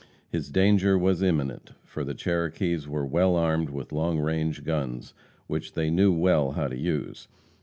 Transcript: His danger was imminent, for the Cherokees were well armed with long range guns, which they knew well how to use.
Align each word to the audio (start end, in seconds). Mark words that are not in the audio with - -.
His 0.31 0.49
danger 0.49 0.97
was 0.97 1.21
imminent, 1.21 1.73
for 1.85 2.03
the 2.03 2.15
Cherokees 2.15 2.87
were 2.87 3.05
well 3.05 3.35
armed 3.35 3.69
with 3.69 3.91
long 3.91 4.17
range 4.17 4.63
guns, 4.63 5.13
which 5.45 5.73
they 5.73 5.91
knew 5.91 6.11
well 6.11 6.53
how 6.53 6.67
to 6.69 6.75
use. 6.75 7.27